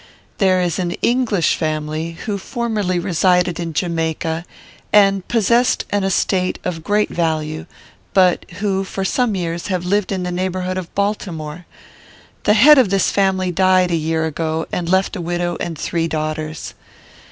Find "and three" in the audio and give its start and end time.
15.59-16.07